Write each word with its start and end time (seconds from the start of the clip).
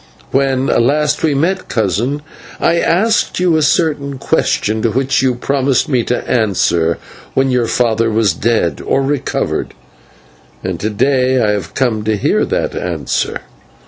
When 0.31 0.65
last 0.65 1.21
we 1.21 1.35
met, 1.35 1.69
cousin, 1.69 2.23
I 2.59 2.79
asked 2.79 3.39
you 3.39 3.55
a 3.55 3.61
certain 3.61 4.17
question, 4.17 4.81
to 4.81 4.89
which 4.89 5.21
you 5.21 5.35
promised 5.35 5.87
me 5.87 5.99
an 6.09 6.23
answer 6.25 6.97
when 7.35 7.51
your 7.51 7.67
father 7.67 8.09
was 8.09 8.33
dead 8.33 8.81
or 8.83 9.03
recovered, 9.03 9.75
and 10.63 10.79
to 10.79 10.89
day 10.89 11.39
I 11.39 11.51
have 11.51 11.75
come 11.75 12.03
to 12.05 12.17
hear 12.17 12.45
that 12.45 12.73
answer. 12.75 13.41